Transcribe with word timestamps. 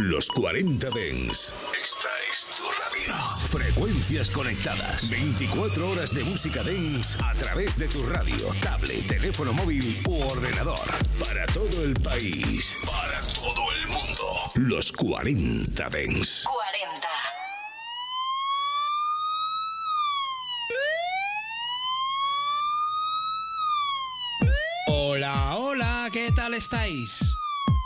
Los 0.00 0.28
40 0.30 0.88
Dens. 0.88 1.52
Esta 1.78 2.08
es 2.26 2.56
tu 2.56 2.62
radio. 2.64 3.14
Frecuencias 3.48 4.30
conectadas. 4.30 5.10
24 5.10 5.90
horas 5.90 6.14
de 6.14 6.24
música 6.24 6.62
dance 6.62 7.18
a 7.22 7.34
través 7.34 7.76
de 7.76 7.86
tu 7.86 8.02
radio, 8.06 8.34
tablet, 8.62 9.06
teléfono 9.06 9.52
móvil 9.52 10.02
u 10.08 10.22
ordenador. 10.22 10.88
Para 11.22 11.44
todo 11.52 11.84
el 11.84 11.92
país. 11.92 12.78
Para 12.86 13.20
todo 13.20 13.72
el 13.72 13.88
mundo. 13.88 14.50
Los 14.54 14.90
40 14.90 15.90
Dens. 15.90 16.44
40. 16.44 17.08
Hola, 24.86 25.56
hola, 25.56 26.08
¿qué 26.10 26.32
tal 26.32 26.54
estáis? 26.54 27.36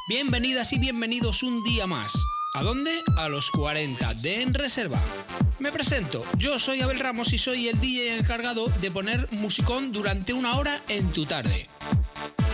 Bienvenidas 0.07 0.75
y 0.75 0.79
bienvenidos 0.79 1.43
un 1.43 1.65
día 1.65 1.87
más. 1.87 2.13
¿A 2.53 2.63
dónde? 2.63 3.03
A 3.17 3.31
los 3.31 3.51
40 3.51 4.13
de 4.13 4.43
En 4.43 4.53
Reserva. 4.53 5.01
Me 5.59 5.73
presento, 5.73 6.23
yo 6.37 6.59
soy 6.59 6.83
Abel 6.83 7.01
Ramos 7.01 7.33
y 7.33 7.39
soy 7.39 7.69
el 7.69 7.81
DJ 7.81 8.19
encargado 8.19 8.67
de 8.83 8.91
poner 8.91 9.33
musicón 9.33 9.93
durante 9.93 10.35
una 10.35 10.59
hora 10.59 10.83
en 10.89 11.11
tu 11.11 11.25
tarde. 11.25 11.71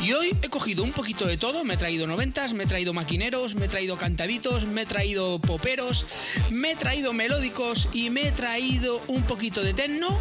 Y 0.00 0.12
hoy 0.12 0.38
he 0.42 0.48
cogido 0.48 0.84
un 0.84 0.92
poquito 0.92 1.26
de 1.26 1.38
todo, 1.38 1.64
me 1.64 1.74
he 1.74 1.76
traído 1.76 2.06
noventas, 2.06 2.52
me 2.52 2.64
he 2.64 2.66
traído 2.68 2.92
maquineros, 2.92 3.56
me 3.56 3.66
he 3.66 3.68
traído 3.68 3.96
cantaditos, 3.96 4.64
me 4.66 4.82
he 4.82 4.86
traído 4.86 5.40
poperos, 5.40 6.06
me 6.52 6.70
he 6.70 6.76
traído 6.76 7.12
melódicos 7.12 7.88
y 7.92 8.10
me 8.10 8.28
he 8.28 8.32
traído 8.32 9.00
un 9.08 9.24
poquito 9.24 9.64
de 9.64 9.74
techno. 9.74 10.16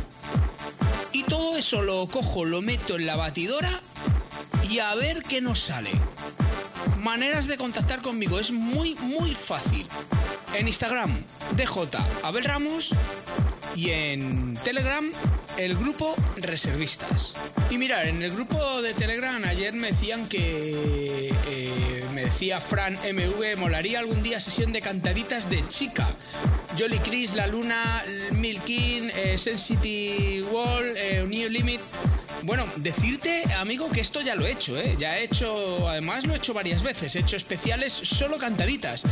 Y 1.13 1.21
todo 1.25 1.57
eso 1.57 1.83
lo 1.83 2.07
cojo, 2.07 2.43
lo 2.43 2.63
meto 2.63 2.95
en 2.95 3.05
la 3.05 3.17
batidora 3.17 3.83
y 4.67 4.79
a 4.79 4.95
ver 4.95 5.21
qué 5.21 5.41
nos 5.41 5.59
sale. 5.59 5.91
Maneras 7.09 7.47
de 7.47 7.57
contactar 7.57 8.03
conmigo 8.03 8.39
es 8.39 8.51
muy 8.51 8.93
muy 8.93 9.33
fácil. 9.33 9.87
En 10.53 10.67
Instagram, 10.67 11.23
DJ 11.55 11.87
Abel 12.21 12.43
Ramos 12.43 12.91
y 13.75 13.89
en 13.89 14.53
Telegram 14.63 15.03
el 15.57 15.75
grupo 15.75 16.13
Reservistas. 16.37 17.33
Y 17.71 17.79
mirar, 17.79 18.07
en 18.07 18.21
el 18.21 18.29
grupo 18.29 18.83
de 18.83 18.93
Telegram 18.93 19.43
ayer 19.45 19.73
me 19.73 19.87
decían 19.87 20.29
que 20.29 21.33
eh, 21.47 22.05
me 22.13 22.25
decía 22.25 22.61
Fran 22.61 22.93
MV, 22.93 23.57
molaría 23.57 23.97
algún 23.97 24.21
día 24.21 24.39
sesión 24.39 24.71
de 24.71 24.79
cantaditas 24.79 25.49
de 25.49 25.67
chica. 25.67 26.07
Jolly 26.77 26.99
Chris, 26.99 27.33
La 27.33 27.47
Luna, 27.47 28.03
Milkin, 28.33 29.09
eh, 29.15 29.35
Sensity 29.39 30.43
Wall, 30.51 30.93
eh, 30.95 31.25
New 31.27 31.49
Limit. 31.49 31.81
Bueno, 32.43 32.65
decirte, 32.77 33.43
amigo, 33.53 33.89
que 33.91 33.99
esto 34.01 34.21
ya 34.21 34.35
lo 34.35 34.45
he 34.45 34.51
hecho, 34.51 34.77
¿eh? 34.79 34.95
Ya 34.97 35.19
he 35.19 35.23
hecho, 35.23 35.89
además 35.89 36.25
lo 36.25 36.33
he 36.33 36.37
hecho 36.37 36.53
varias 36.53 36.81
veces, 36.81 37.15
he 37.15 37.19
hecho 37.19 37.35
especiales 37.35 37.91
solo 37.91 38.37
cantaditas. 38.37 39.03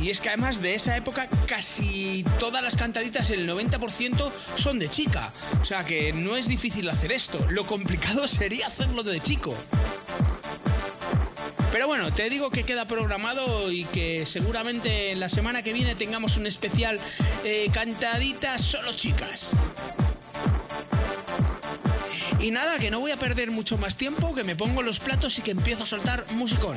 Y 0.00 0.10
es 0.10 0.20
que 0.20 0.28
además 0.28 0.62
de 0.62 0.74
esa 0.74 0.96
época 0.96 1.28
casi 1.46 2.24
todas 2.38 2.62
las 2.62 2.76
cantaditas, 2.76 3.28
el 3.30 3.48
90% 3.48 4.32
son 4.56 4.78
de 4.78 4.88
chica. 4.88 5.30
O 5.60 5.64
sea 5.64 5.84
que 5.84 6.12
no 6.12 6.36
es 6.36 6.48
difícil 6.48 6.88
hacer 6.88 7.12
esto. 7.12 7.44
Lo 7.50 7.64
complicado 7.64 8.26
sería 8.28 8.66
hacerlo 8.66 9.02
de 9.02 9.20
chico. 9.20 9.54
Pero 11.70 11.86
bueno, 11.86 12.12
te 12.12 12.28
digo 12.28 12.50
que 12.50 12.64
queda 12.64 12.84
programado 12.84 13.70
y 13.70 13.84
que 13.84 14.26
seguramente 14.26 15.14
la 15.14 15.28
semana 15.28 15.62
que 15.62 15.72
viene 15.72 15.94
tengamos 15.94 16.36
un 16.36 16.46
especial 16.46 16.98
eh, 17.44 17.68
cantaditas 17.72 18.62
solo 18.62 18.92
chicas. 18.92 19.50
Y 22.40 22.50
nada, 22.50 22.78
que 22.78 22.90
no 22.90 23.00
voy 23.00 23.10
a 23.10 23.16
perder 23.16 23.50
mucho 23.50 23.76
más 23.76 23.96
tiempo, 23.96 24.34
que 24.34 24.44
me 24.44 24.56
pongo 24.56 24.82
los 24.82 24.98
platos 24.98 25.38
y 25.38 25.42
que 25.42 25.50
empiezo 25.50 25.82
a 25.82 25.86
soltar 25.86 26.24
musicón. 26.32 26.76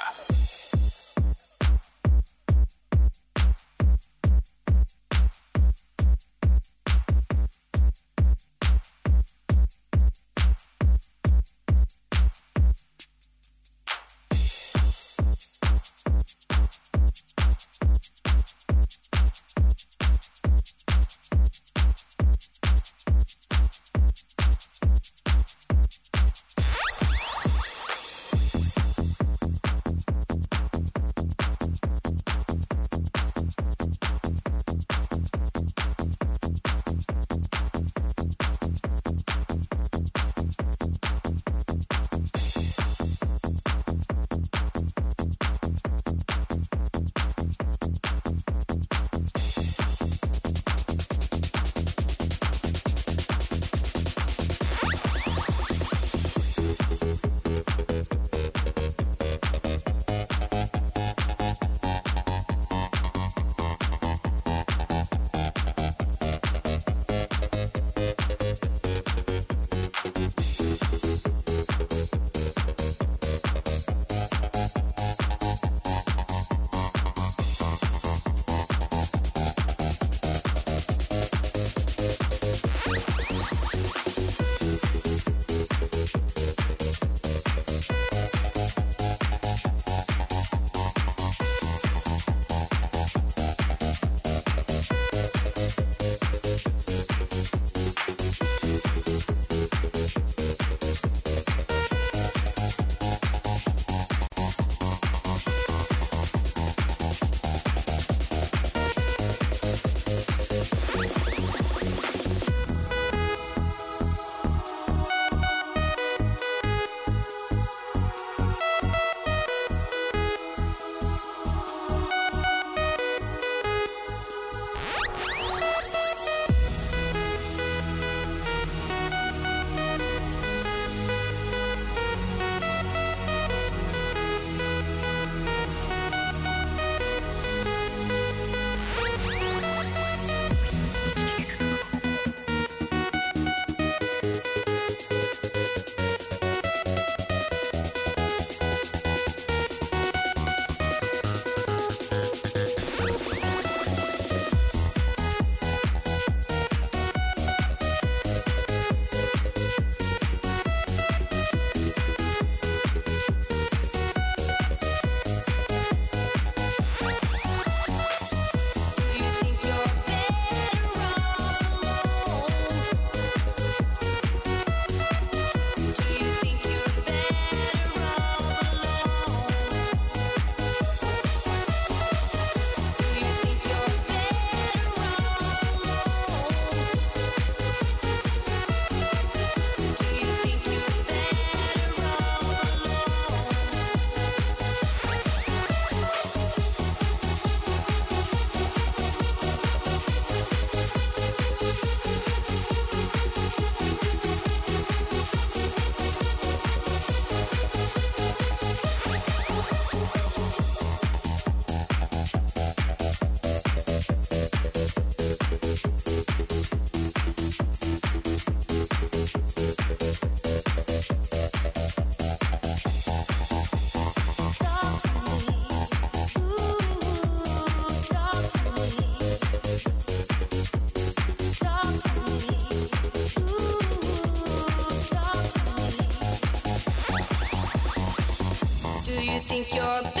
your 239.73 240.20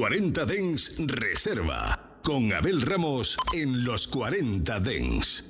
40 0.00 0.46
Dens 0.46 0.94
Reserva. 0.96 2.16
Con 2.22 2.54
Abel 2.54 2.80
Ramos 2.80 3.36
en 3.52 3.84
Los 3.84 4.08
40 4.08 4.80
Dens. 4.80 5.49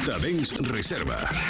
40 0.00 0.18
Dens 0.18 0.52
Reserva. 0.60 1.49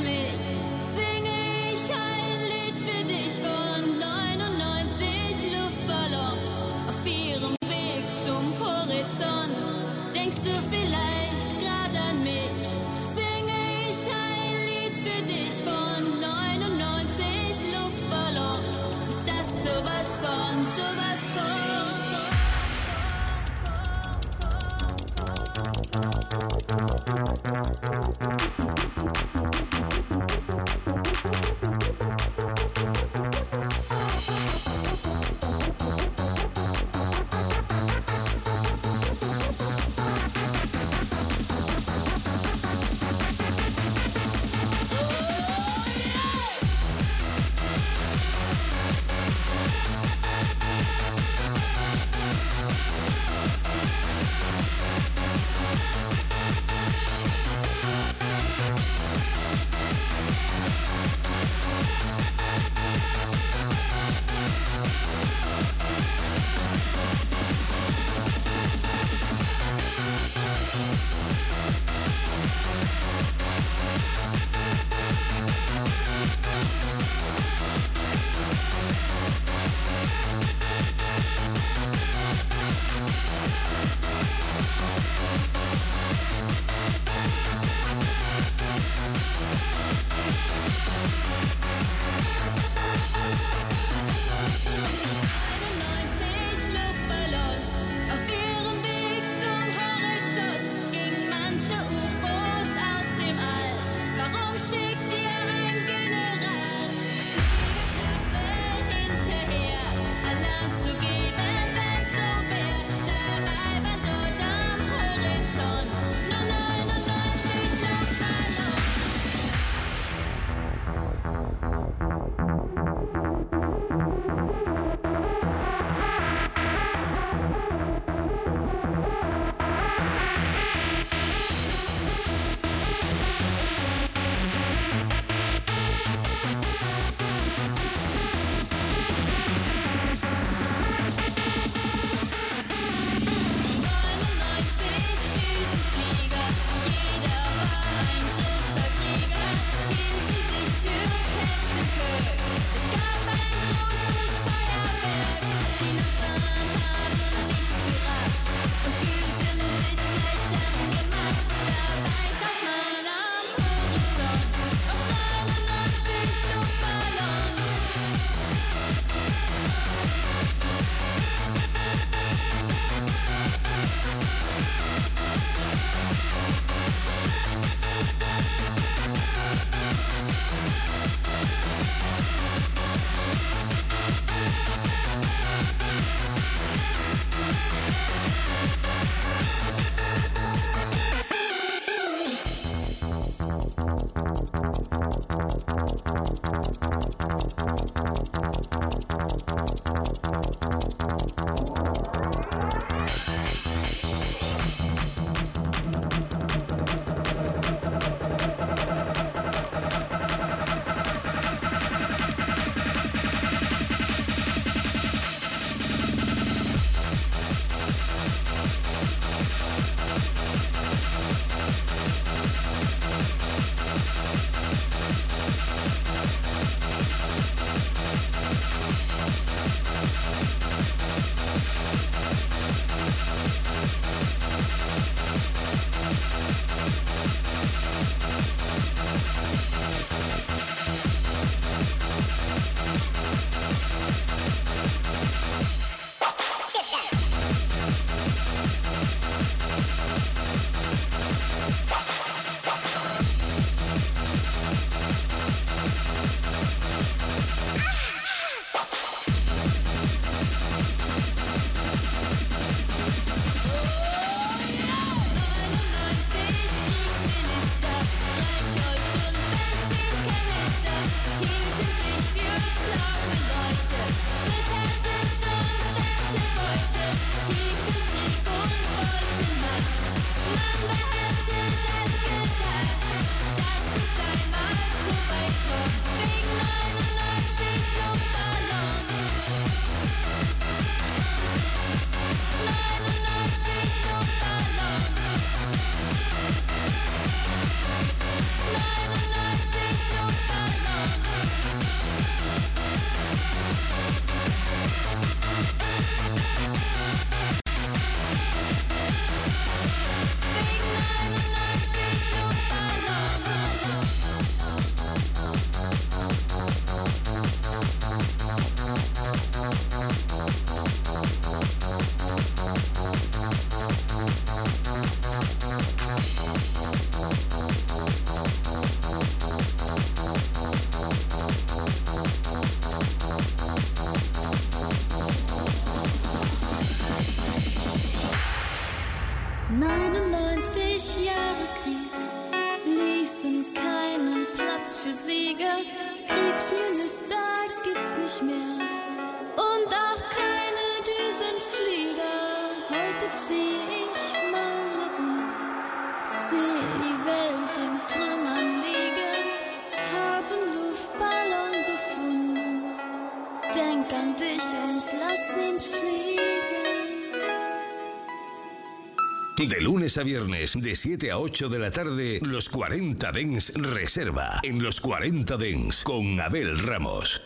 De 369.67 369.79
lunes 369.79 370.17
a 370.17 370.23
viernes, 370.23 370.73
de 370.81 370.95
7 370.95 371.29
a 371.29 371.37
8 371.37 371.69
de 371.69 371.77
la 371.77 371.91
tarde, 371.91 372.39
los 372.41 372.67
40 372.67 373.31
Dens 373.31 373.71
Reserva. 373.75 374.59
En 374.63 374.81
los 374.81 374.99
40 374.99 375.55
Dens, 375.55 376.03
con 376.03 376.39
Abel 376.39 376.79
Ramos. 376.79 377.43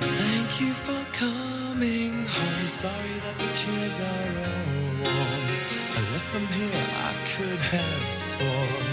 Thank 0.00 0.60
you 0.60 0.74
for 0.74 1.06
coming 1.12 2.26
home. 2.26 2.68
Sorry 2.68 2.92
that 3.24 3.38
the 3.38 3.48
chairs 3.56 4.00
are 4.00 4.38
all 4.44 5.14
warm. 5.14 5.48
I 5.96 6.12
left 6.12 6.32
them 6.34 6.46
here, 6.48 6.84
I 6.98 7.14
could 7.36 7.58
have 7.58 8.14
sworn. 8.14 8.91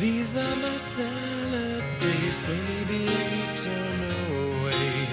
These 0.00 0.34
are 0.34 0.56
my 0.56 0.78
salad 0.78 1.84
days, 2.00 2.36
slowly 2.36 2.84
being 2.88 3.60
away. 4.62 5.06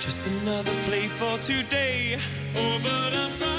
Just 0.00 0.26
another 0.26 0.72
play 0.82 1.06
for 1.06 1.38
today. 1.38 2.18
Oh, 2.56 2.80
but 2.82 3.14
I'm 3.14 3.55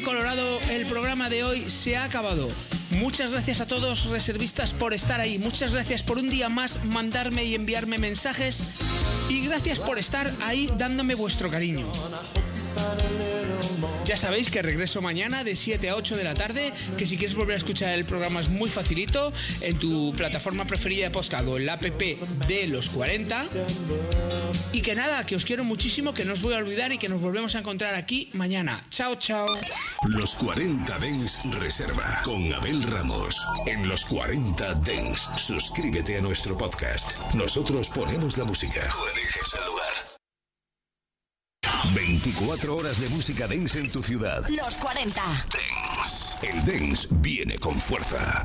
colorín 0.00 0.02
colorado, 0.02 0.58
el 0.70 0.86
programa 0.86 1.28
de 1.28 1.44
hoy 1.44 1.70
se 1.70 1.96
ha 1.96 2.04
acabado. 2.04 2.48
Muchas 2.90 3.30
gracias 3.30 3.60
a 3.60 3.66
todos 3.66 4.06
reservistas 4.06 4.72
por 4.72 4.92
estar 4.92 5.20
ahí. 5.20 5.38
Muchas 5.38 5.72
gracias 5.72 6.02
por 6.02 6.18
un 6.18 6.28
día 6.28 6.48
más 6.48 6.84
mandarme 6.84 7.44
y 7.44 7.54
enviarme 7.54 7.98
mensajes. 7.98 8.72
Y 9.28 9.46
gracias 9.46 9.78
por 9.78 9.98
estar 9.98 10.28
ahí 10.42 10.70
dándome 10.76 11.14
vuestro 11.14 11.50
cariño. 11.50 11.86
Ya 14.08 14.16
sabéis 14.16 14.48
que 14.48 14.62
regreso 14.62 15.02
mañana 15.02 15.44
de 15.44 15.54
7 15.54 15.90
a 15.90 15.94
8 15.94 16.16
de 16.16 16.24
la 16.24 16.32
tarde, 16.32 16.72
que 16.96 17.04
si 17.04 17.18
quieres 17.18 17.36
volver 17.36 17.56
a 17.56 17.58
escuchar 17.58 17.92
el 17.92 18.06
programa 18.06 18.40
es 18.40 18.48
muy 18.48 18.70
facilito 18.70 19.34
en 19.60 19.78
tu 19.78 20.14
plataforma 20.16 20.64
preferida 20.64 21.04
de 21.04 21.10
podcast 21.10 21.46
o 21.46 21.58
en 21.58 21.66
la 21.66 21.74
app 21.74 21.82
de 21.82 22.66
los 22.68 22.88
40. 22.88 23.48
Y 24.72 24.80
que 24.80 24.94
nada, 24.94 25.26
que 25.26 25.36
os 25.36 25.44
quiero 25.44 25.62
muchísimo, 25.62 26.14
que 26.14 26.24
no 26.24 26.32
os 26.32 26.40
voy 26.40 26.54
a 26.54 26.56
olvidar 26.56 26.90
y 26.90 26.96
que 26.96 27.10
nos 27.10 27.20
volvemos 27.20 27.54
a 27.54 27.58
encontrar 27.58 27.96
aquí 27.96 28.30
mañana. 28.32 28.82
Chao, 28.88 29.16
chao. 29.16 29.46
Los 30.04 30.34
40 30.36 30.98
Dens 31.00 31.40
Reserva. 31.60 32.22
Con 32.24 32.50
Abel 32.50 32.82
Ramos. 32.84 33.46
En 33.66 33.86
los 33.86 34.06
40 34.06 34.72
Dens. 34.76 35.28
Suscríbete 35.36 36.16
a 36.16 36.22
nuestro 36.22 36.56
podcast. 36.56 37.18
Nosotros 37.34 37.90
ponemos 37.90 38.38
la 38.38 38.44
música. 38.44 38.80
Tú 38.90 39.04
eliges 39.14 39.52
el 39.52 39.66
lugar. 39.66 39.77
24 41.94 42.76
horas 42.76 43.00
de 43.00 43.08
música 43.08 43.46
dance 43.46 43.78
en 43.78 43.90
tu 43.90 44.02
ciudad. 44.02 44.46
Los 44.48 44.76
40. 44.76 45.22
El 46.42 46.64
dance 46.64 47.08
viene 47.10 47.56
con 47.58 47.78
fuerza. 47.80 48.44